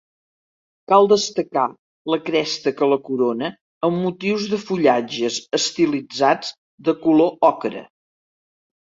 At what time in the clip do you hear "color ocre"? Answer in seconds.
7.05-7.85